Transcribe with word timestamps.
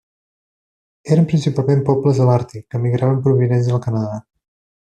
Eren 1.15 1.27
principalment 1.33 1.85
pobles 1.91 2.21
de 2.21 2.27
l'Àrtic 2.31 2.65
que 2.67 2.81
emigraven 2.83 3.23
provinents 3.29 3.73
del 3.73 3.81
Canadà. 3.89 4.21